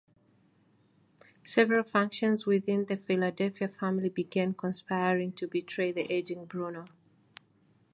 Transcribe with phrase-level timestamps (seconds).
[1.43, 6.85] Several factions within the Philadelphia family began conspiring to betray the aging Bruno.